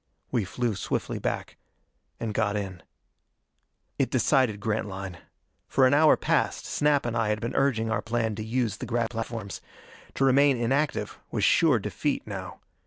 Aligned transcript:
We 0.31 0.45
flew 0.45 0.73
swiftly 0.73 1.19
back 1.19 1.57
and 2.19 2.33
got 2.33 2.55
in. 2.55 2.81
It 3.99 4.09
decided 4.09 4.59
Grantline. 4.59 5.19
For 5.67 5.85
an 5.85 5.93
hour 5.93 6.17
past 6.17 6.65
Snap 6.65 7.05
and 7.05 7.15
I 7.15 7.29
had 7.29 7.39
been 7.39 7.55
urging 7.55 7.91
our 7.91 8.01
plan 8.01 8.33
to 8.37 8.43
use 8.43 8.77
the 8.77 8.87
gravity 8.87 9.11
platforms. 9.11 9.61
To 10.15 10.25
remain 10.25 10.57
inactive 10.57 11.19
was 11.29 11.43
sure 11.43 11.77
defeat 11.77 12.25
now. 12.25 12.61